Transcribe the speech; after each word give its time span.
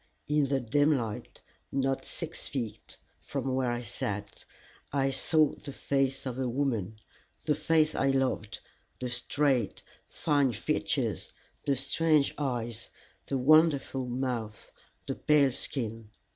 In 0.27 0.45
the 0.45 0.59
dim 0.59 0.97
light, 0.97 1.41
not 1.71 2.05
six 2.05 2.49
feet 2.49 2.97
from 3.19 3.53
where 3.53 3.71
I 3.71 3.83
sat, 3.83 4.45
I 4.91 5.11
saw 5.11 5.49
the 5.51 5.71
face 5.71 6.25
of 6.25 6.39
a 6.39 6.49
woman, 6.49 6.95
the 7.45 7.53
face 7.53 7.93
I 7.93 8.09
loved, 8.09 8.61
the 8.97 9.09
straight, 9.09 9.83
fine 10.07 10.53
features, 10.53 11.31
the 11.67 11.75
strange 11.75 12.33
eyes, 12.39 12.89
the 13.27 13.37
wonderful 13.37 14.07
mouth, 14.07 14.71
the 15.05 15.13
pale 15.13 15.51
skin. 15.51 16.09